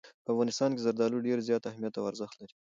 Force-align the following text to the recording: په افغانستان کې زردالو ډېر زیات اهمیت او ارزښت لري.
په 0.23 0.29
افغانستان 0.33 0.69
کې 0.73 0.83
زردالو 0.85 1.23
ډېر 1.27 1.39
زیات 1.47 1.63
اهمیت 1.65 1.93
او 1.97 2.07
ارزښت 2.11 2.35
لري. 2.39 2.55